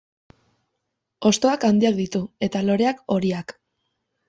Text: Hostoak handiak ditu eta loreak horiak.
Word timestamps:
Hostoak 1.29 1.67
handiak 1.69 2.01
ditu 2.01 2.23
eta 2.49 2.65
loreak 2.71 3.07
horiak. 3.17 3.57